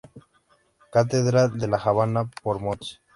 [0.91, 2.99] Catedral de La Habana por Mons.